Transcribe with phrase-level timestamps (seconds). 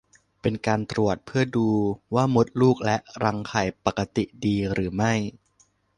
[0.41, 1.69] เป็นการตรวจเพื่อดู
[2.13, 5.13] ว่ามดลูกและรังไข่ปกติดีหรือไม่